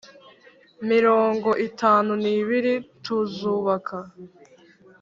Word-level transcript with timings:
Mirongo 0.89 1.49
itanu 1.67 2.11
n 2.21 2.25
ibiri 2.37 2.73
tuzubaka 3.03 3.97